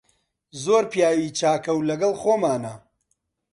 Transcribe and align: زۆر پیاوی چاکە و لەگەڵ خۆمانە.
زۆر 0.63 0.83
پیاوی 0.91 1.29
چاکە 1.39 1.71
و 1.75 1.85
لەگەڵ 1.89 2.11
خۆمانە. 2.21 2.73